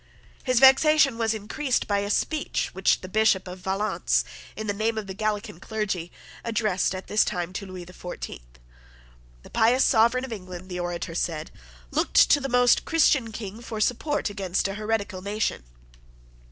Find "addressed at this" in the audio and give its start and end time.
6.43-7.23